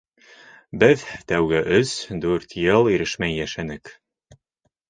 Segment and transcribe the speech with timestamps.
[0.83, 1.03] Беҙ
[1.33, 1.93] тәүге өс,
[2.23, 3.93] дүрт йыл ирешмәй йәшәнек.